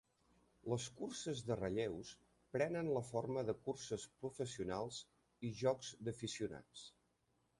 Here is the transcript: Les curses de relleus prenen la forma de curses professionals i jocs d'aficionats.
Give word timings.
Les 0.71 0.85
curses 0.99 1.41
de 1.49 1.57
relleus 1.59 2.13
prenen 2.55 2.89
la 2.95 3.03
forma 3.09 3.43
de 3.49 3.55
curses 3.67 4.07
professionals 4.23 5.03
i 5.51 5.55
jocs 5.63 5.91
d'aficionats. 6.09 6.87